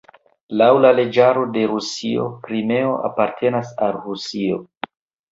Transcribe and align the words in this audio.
Laŭ 0.59 0.67
la 0.85 0.89
leĝaro 0.99 1.43
de 1.57 1.65
Rusio 1.73 2.23
Krimeo 2.47 2.95
apartenas 3.09 3.69
al 3.89 3.93
Rusio. 4.07 4.57